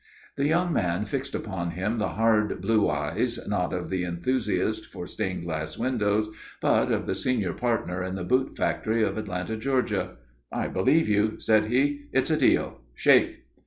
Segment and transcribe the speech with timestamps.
[0.35, 5.05] The young man fixed upon him the hard blue eyes, not of the enthusiast for
[5.05, 6.27] stained glass windows,
[6.59, 10.15] but of the senior partner in the boot factory of Atlanta, Georgia.
[10.51, 12.05] "I believe you," said he.
[12.13, 12.81] "It's a deal.
[12.95, 13.43] Shake."